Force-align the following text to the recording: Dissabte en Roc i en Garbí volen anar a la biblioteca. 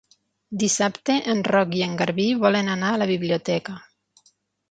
Dissabte 0.61 1.17
en 1.33 1.43
Roc 1.49 1.75
i 1.81 1.83
en 1.89 1.93
Garbí 2.01 2.25
volen 2.45 2.71
anar 2.77 2.89
a 2.95 2.99
la 3.03 3.09
biblioteca. 3.13 3.77